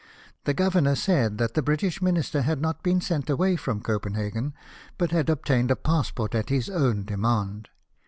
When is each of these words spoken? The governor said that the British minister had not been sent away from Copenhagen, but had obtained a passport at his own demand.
The 0.45 0.55
governor 0.55 0.95
said 0.95 1.37
that 1.37 1.53
the 1.53 1.61
British 1.61 2.01
minister 2.01 2.41
had 2.41 2.59
not 2.59 2.81
been 2.81 3.01
sent 3.01 3.29
away 3.29 3.55
from 3.55 3.81
Copenhagen, 3.81 4.55
but 4.97 5.11
had 5.11 5.29
obtained 5.29 5.69
a 5.69 5.75
passport 5.75 6.33
at 6.33 6.49
his 6.49 6.71
own 6.71 7.03
demand. 7.03 7.69